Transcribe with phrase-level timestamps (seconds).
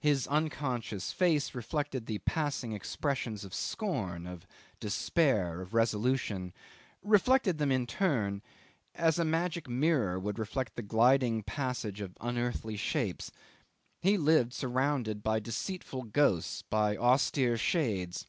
[0.00, 4.44] His unconscious face reflected the passing expressions of scorn, of
[4.80, 6.52] despair, of resolution
[7.00, 8.42] reflected them in turn,
[8.96, 13.30] as a magic mirror would reflect the gliding passage of unearthly shapes.
[14.00, 18.26] He lived surrounded by deceitful ghosts, by austere shades.